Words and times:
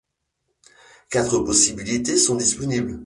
Quatre 1.11 1.37
possibilités 1.41 2.17
sont 2.17 2.33
disponibles. 2.35 2.99